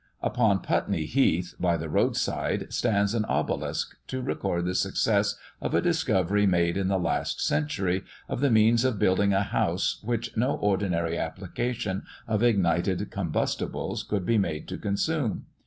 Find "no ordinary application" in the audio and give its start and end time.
10.35-12.01